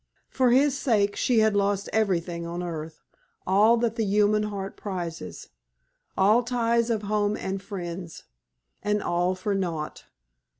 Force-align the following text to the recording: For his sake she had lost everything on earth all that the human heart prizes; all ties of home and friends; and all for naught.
For 0.31 0.49
his 0.49 0.75
sake 0.75 1.15
she 1.15 1.41
had 1.41 1.55
lost 1.55 1.87
everything 1.93 2.43
on 2.47 2.63
earth 2.63 3.03
all 3.45 3.77
that 3.77 3.97
the 3.97 4.03
human 4.03 4.41
heart 4.49 4.75
prizes; 4.75 5.49
all 6.17 6.41
ties 6.41 6.89
of 6.89 7.03
home 7.03 7.37
and 7.37 7.61
friends; 7.61 8.23
and 8.81 9.03
all 9.03 9.35
for 9.35 9.53
naught. 9.53 10.05